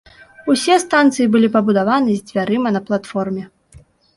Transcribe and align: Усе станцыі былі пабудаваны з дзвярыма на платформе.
Усе 0.53 0.77
станцыі 0.83 1.27
былі 1.35 1.51
пабудаваны 1.57 2.11
з 2.17 2.21
дзвярыма 2.31 2.69
на 2.79 2.85
платформе. 2.89 3.43